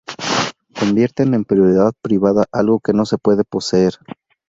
[0.79, 3.99] convierten en propiedad privada algo que no se puede poseer.